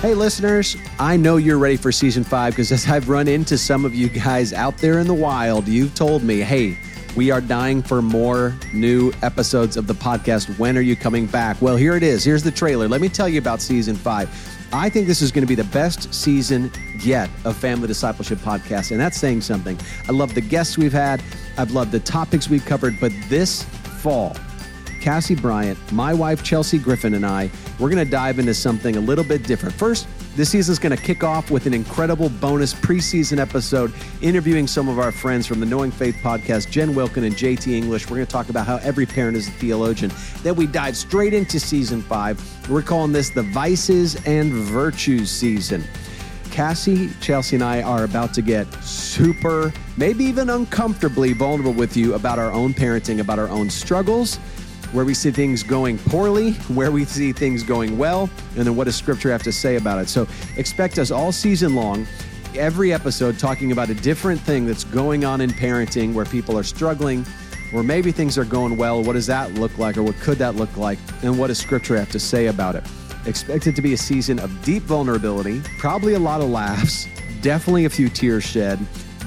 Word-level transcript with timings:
Hey, 0.00 0.14
listeners, 0.14 0.76
I 1.00 1.16
know 1.16 1.38
you're 1.38 1.58
ready 1.58 1.76
for 1.76 1.90
season 1.90 2.22
five 2.22 2.52
because 2.52 2.70
as 2.70 2.86
I've 2.86 3.08
run 3.08 3.26
into 3.26 3.58
some 3.58 3.84
of 3.84 3.96
you 3.96 4.08
guys 4.08 4.52
out 4.52 4.78
there 4.78 5.00
in 5.00 5.08
the 5.08 5.14
wild, 5.14 5.66
you've 5.66 5.92
told 5.96 6.22
me, 6.22 6.38
hey, 6.38 6.78
we 7.16 7.32
are 7.32 7.40
dying 7.40 7.82
for 7.82 8.00
more 8.00 8.54
new 8.72 9.12
episodes 9.22 9.76
of 9.76 9.88
the 9.88 9.94
podcast. 9.94 10.56
When 10.56 10.78
are 10.78 10.82
you 10.82 10.94
coming 10.94 11.26
back? 11.26 11.60
Well, 11.60 11.74
here 11.74 11.96
it 11.96 12.04
is. 12.04 12.22
Here's 12.22 12.44
the 12.44 12.52
trailer. 12.52 12.86
Let 12.86 13.00
me 13.00 13.08
tell 13.08 13.28
you 13.28 13.40
about 13.40 13.60
season 13.60 13.96
five. 13.96 14.30
I 14.72 14.88
think 14.88 15.08
this 15.08 15.20
is 15.20 15.32
going 15.32 15.42
to 15.42 15.48
be 15.48 15.56
the 15.56 15.68
best 15.70 16.14
season 16.14 16.70
yet 17.00 17.28
of 17.44 17.56
Family 17.56 17.88
Discipleship 17.88 18.38
Podcast, 18.38 18.92
and 18.92 19.00
that's 19.00 19.18
saying 19.18 19.40
something. 19.40 19.76
I 20.08 20.12
love 20.12 20.32
the 20.32 20.40
guests 20.40 20.78
we've 20.78 20.92
had, 20.92 21.20
I've 21.56 21.72
loved 21.72 21.90
the 21.90 21.98
topics 21.98 22.48
we've 22.48 22.64
covered, 22.64 23.00
but 23.00 23.10
this 23.28 23.64
fall, 23.64 24.36
Cassie 25.08 25.34
Bryant, 25.34 25.78
my 25.90 26.12
wife 26.12 26.42
Chelsea 26.42 26.76
Griffin, 26.76 27.14
and 27.14 27.24
I, 27.24 27.50
we're 27.78 27.88
going 27.88 28.04
to 28.04 28.10
dive 28.10 28.38
into 28.38 28.52
something 28.52 28.96
a 28.96 29.00
little 29.00 29.24
bit 29.24 29.42
different. 29.42 29.74
First, 29.74 30.06
this 30.36 30.50
season 30.50 30.70
is 30.70 30.78
going 30.78 30.94
to 30.94 31.02
kick 31.02 31.24
off 31.24 31.50
with 31.50 31.64
an 31.64 31.72
incredible 31.72 32.28
bonus 32.28 32.74
preseason 32.74 33.38
episode 33.38 33.90
interviewing 34.20 34.66
some 34.66 34.86
of 34.86 34.98
our 34.98 35.10
friends 35.10 35.46
from 35.46 35.60
the 35.60 35.64
Knowing 35.64 35.90
Faith 35.90 36.16
podcast, 36.16 36.70
Jen 36.70 36.94
Wilkin 36.94 37.24
and 37.24 37.34
JT 37.34 37.72
English. 37.72 38.10
We're 38.10 38.16
going 38.16 38.26
to 38.26 38.30
talk 38.30 38.50
about 38.50 38.66
how 38.66 38.76
every 38.82 39.06
parent 39.06 39.34
is 39.38 39.48
a 39.48 39.50
theologian. 39.52 40.12
Then 40.42 40.56
we 40.56 40.66
dive 40.66 40.94
straight 40.94 41.32
into 41.32 41.58
season 41.58 42.02
five. 42.02 42.38
We're 42.68 42.82
calling 42.82 43.10
this 43.10 43.30
the 43.30 43.44
Vices 43.44 44.14
and 44.26 44.52
Virtues 44.52 45.30
season. 45.30 45.84
Cassie, 46.50 47.08
Chelsea, 47.22 47.56
and 47.56 47.64
I 47.64 47.80
are 47.80 48.04
about 48.04 48.34
to 48.34 48.42
get 48.42 48.70
super, 48.84 49.72
maybe 49.96 50.24
even 50.24 50.50
uncomfortably 50.50 51.32
vulnerable 51.32 51.72
with 51.72 51.96
you 51.96 52.12
about 52.12 52.38
our 52.38 52.52
own 52.52 52.74
parenting, 52.74 53.20
about 53.20 53.38
our 53.38 53.48
own 53.48 53.70
struggles 53.70 54.38
where 54.92 55.04
we 55.04 55.14
see 55.14 55.30
things 55.30 55.62
going 55.62 55.98
poorly, 55.98 56.52
where 56.74 56.90
we 56.90 57.04
see 57.04 57.32
things 57.32 57.62
going 57.62 57.98
well, 57.98 58.30
and 58.56 58.66
then 58.66 58.76
what 58.76 58.84
does 58.84 58.96
Scripture 58.96 59.30
have 59.30 59.42
to 59.42 59.52
say 59.52 59.76
about 59.76 59.98
it. 60.00 60.08
So 60.08 60.26
expect 60.56 60.98
us 60.98 61.10
all 61.10 61.32
season 61.32 61.74
long, 61.74 62.06
every 62.54 62.92
episode 62.92 63.38
talking 63.38 63.72
about 63.72 63.90
a 63.90 63.94
different 63.94 64.40
thing 64.40 64.66
that's 64.66 64.84
going 64.84 65.24
on 65.24 65.40
in 65.40 65.50
parenting 65.50 66.14
where 66.14 66.24
people 66.24 66.58
are 66.58 66.62
struggling, 66.62 67.26
or 67.74 67.82
maybe 67.82 68.12
things 68.12 68.38
are 68.38 68.44
going 68.44 68.76
well. 68.76 69.02
What 69.02 69.12
does 69.12 69.26
that 69.26 69.54
look 69.54 69.76
like, 69.78 69.96
or 69.96 70.02
what 70.02 70.16
could 70.16 70.38
that 70.38 70.56
look 70.56 70.76
like, 70.76 70.98
and 71.22 71.38
what 71.38 71.48
does 71.48 71.58
Scripture 71.58 71.96
have 71.96 72.10
to 72.12 72.20
say 72.20 72.46
about 72.46 72.74
it? 72.74 72.84
Expect 73.26 73.66
it 73.66 73.76
to 73.76 73.82
be 73.82 73.92
a 73.92 73.98
season 73.98 74.38
of 74.38 74.62
deep 74.64 74.84
vulnerability, 74.84 75.60
probably 75.78 76.14
a 76.14 76.18
lot 76.18 76.40
of 76.40 76.48
laughs, 76.48 77.06
definitely 77.42 77.84
a 77.84 77.90
few 77.90 78.08
tears 78.08 78.44
shed 78.44 78.78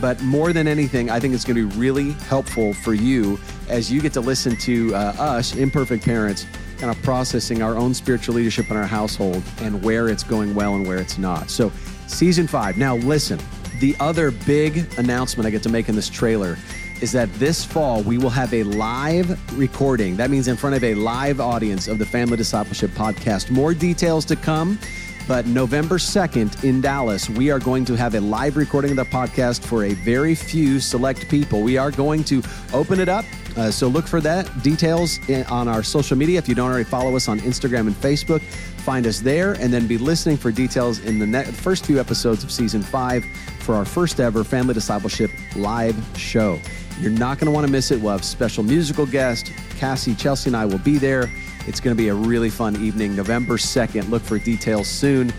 but 0.01 0.19
more 0.23 0.51
than 0.51 0.67
anything, 0.67 1.11
I 1.11 1.19
think 1.19 1.35
it's 1.35 1.45
going 1.45 1.55
to 1.57 1.69
be 1.69 1.77
really 1.77 2.11
helpful 2.13 2.73
for 2.73 2.95
you 2.95 3.39
as 3.69 3.91
you 3.91 4.01
get 4.01 4.13
to 4.13 4.21
listen 4.21 4.55
to 4.57 4.93
uh, 4.95 5.15
us, 5.17 5.55
imperfect 5.55 6.03
parents, 6.03 6.45
kind 6.77 6.95
of 6.95 7.01
processing 7.03 7.61
our 7.61 7.77
own 7.77 7.93
spiritual 7.93 8.35
leadership 8.35 8.69
in 8.71 8.77
our 8.77 8.87
household 8.87 9.43
and 9.61 9.83
where 9.83 10.09
it's 10.09 10.23
going 10.23 10.53
well 10.55 10.75
and 10.75 10.87
where 10.87 10.97
it's 10.97 11.17
not. 11.17 11.49
So, 11.49 11.71
season 12.07 12.47
five. 12.47 12.77
Now, 12.77 12.95
listen, 12.97 13.39
the 13.79 13.95
other 13.99 14.31
big 14.31 14.91
announcement 14.97 15.47
I 15.47 15.49
get 15.49 15.63
to 15.63 15.69
make 15.69 15.89
in 15.89 15.95
this 15.95 16.09
trailer 16.09 16.57
is 17.01 17.11
that 17.11 17.33
this 17.35 17.65
fall 17.65 18.03
we 18.03 18.17
will 18.17 18.29
have 18.29 18.53
a 18.53 18.63
live 18.63 19.57
recording. 19.57 20.15
That 20.15 20.29
means 20.29 20.47
in 20.47 20.55
front 20.55 20.75
of 20.75 20.83
a 20.83 20.93
live 20.93 21.39
audience 21.41 21.87
of 21.87 21.97
the 21.97 22.05
Family 22.05 22.37
Discipleship 22.37 22.91
Podcast. 22.91 23.49
More 23.49 23.73
details 23.73 24.23
to 24.25 24.35
come. 24.35 24.77
But 25.27 25.45
November 25.45 25.97
2nd 25.97 26.63
in 26.63 26.81
Dallas, 26.81 27.29
we 27.29 27.51
are 27.51 27.59
going 27.59 27.85
to 27.85 27.95
have 27.95 28.15
a 28.15 28.19
live 28.19 28.57
recording 28.57 28.91
of 28.91 28.97
the 28.97 29.05
podcast 29.05 29.63
for 29.63 29.85
a 29.85 29.93
very 29.93 30.35
few 30.35 30.79
select 30.79 31.29
people. 31.29 31.61
We 31.61 31.77
are 31.77 31.91
going 31.91 32.23
to 32.25 32.41
open 32.73 32.99
it 32.99 33.07
up. 33.07 33.23
Uh, 33.55 33.69
so 33.69 33.87
look 33.87 34.07
for 34.07 34.19
that 34.21 34.63
details 34.63 35.19
in, 35.29 35.45
on 35.45 35.67
our 35.67 35.83
social 35.83 36.17
media. 36.17 36.39
If 36.39 36.49
you 36.49 36.55
don't 36.55 36.69
already 36.69 36.85
follow 36.85 37.15
us 37.15 37.27
on 37.27 37.39
Instagram 37.41 37.81
and 37.81 37.95
Facebook, 37.95 38.41
find 38.41 39.05
us 39.05 39.19
there 39.19 39.53
and 39.53 39.71
then 39.71 39.87
be 39.87 39.97
listening 39.97 40.37
for 40.37 40.51
details 40.51 40.99
in 40.99 41.19
the 41.19 41.27
ne- 41.27 41.43
first 41.43 41.85
few 41.85 41.99
episodes 41.99 42.43
of 42.43 42.51
season 42.51 42.81
five 42.81 43.23
for 43.59 43.75
our 43.75 43.85
first 43.85 44.19
ever 44.19 44.43
Family 44.43 44.73
Discipleship 44.73 45.31
live 45.55 45.95
show. 46.17 46.59
You're 46.99 47.11
not 47.11 47.39
going 47.39 47.45
to 47.45 47.51
want 47.51 47.65
to 47.65 47.71
miss 47.71 47.91
it. 47.91 47.99
We'll 48.01 48.11
have 48.11 48.23
special 48.23 48.63
musical 48.63 49.05
guest. 49.05 49.51
Cassie, 49.77 50.15
Chelsea, 50.15 50.49
and 50.49 50.57
I 50.57 50.65
will 50.65 50.79
be 50.79 50.97
there. 50.97 51.29
It's 51.67 51.79
going 51.79 51.95
to 51.95 52.01
be 52.01 52.09
a 52.09 52.13
really 52.13 52.49
fun 52.49 52.75
evening, 52.77 53.15
November 53.15 53.57
2nd. 53.57 54.09
Look 54.09 54.23
for 54.23 54.39
details 54.39 54.87
soon 54.87 55.31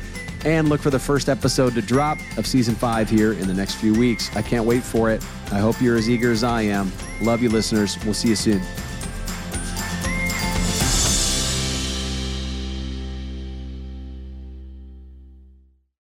and 0.45 0.69
look 0.69 0.81
for 0.81 0.91
the 0.91 0.99
first 0.99 1.29
episode 1.29 1.75
to 1.75 1.83
drop 1.83 2.19
of 2.37 2.47
season 2.47 2.75
five 2.75 3.09
here 3.09 3.33
in 3.33 3.47
the 3.47 3.55
next 3.55 3.75
few 3.75 3.95
weeks. 3.95 4.35
I 4.37 4.43
can't 4.43 4.65
wait 4.65 4.83
for 4.83 5.11
it. 5.11 5.25
I 5.53 5.59
hope 5.59 5.81
you're 5.81 5.97
as 5.97 6.11
eager 6.11 6.33
as 6.33 6.43
I 6.45 6.63
am. 6.63 6.91
Love 7.21 7.43
you, 7.43 7.49
listeners. 7.49 7.97
We'll 8.05 8.15
see 8.15 8.29
you 8.29 8.37
soon. 8.37 8.61